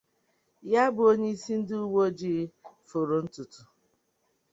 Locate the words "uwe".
1.83-1.99